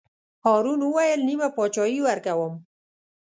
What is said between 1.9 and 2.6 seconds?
ورکووم.